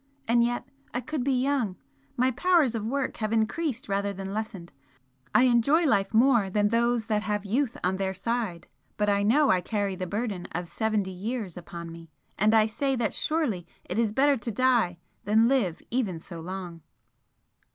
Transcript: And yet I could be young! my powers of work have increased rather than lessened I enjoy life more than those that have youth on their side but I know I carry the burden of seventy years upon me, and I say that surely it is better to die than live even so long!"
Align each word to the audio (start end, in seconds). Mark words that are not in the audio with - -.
And 0.27 0.43
yet 0.43 0.67
I 0.95 0.99
could 0.99 1.23
be 1.23 1.39
young! 1.43 1.75
my 2.17 2.31
powers 2.31 2.73
of 2.73 2.87
work 2.87 3.17
have 3.17 3.31
increased 3.31 3.87
rather 3.87 4.11
than 4.11 4.33
lessened 4.33 4.71
I 5.31 5.43
enjoy 5.43 5.85
life 5.85 6.11
more 6.11 6.49
than 6.49 6.69
those 6.69 7.05
that 7.05 7.21
have 7.21 7.45
youth 7.45 7.77
on 7.83 7.97
their 7.97 8.15
side 8.15 8.65
but 8.97 9.09
I 9.09 9.21
know 9.21 9.51
I 9.51 9.61
carry 9.61 9.93
the 9.95 10.07
burden 10.07 10.47
of 10.53 10.67
seventy 10.67 11.11
years 11.13 11.55
upon 11.55 11.91
me, 11.91 12.09
and 12.35 12.55
I 12.55 12.65
say 12.65 12.95
that 12.95 13.13
surely 13.13 13.67
it 13.85 13.99
is 13.99 14.11
better 14.11 14.37
to 14.37 14.51
die 14.51 14.97
than 15.25 15.47
live 15.47 15.83
even 15.91 16.19
so 16.19 16.39
long!" 16.41 16.81